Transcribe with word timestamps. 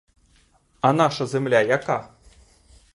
А 0.81 0.91
наша 0.93 1.25
земля 1.27 1.61
яка? 1.61 2.09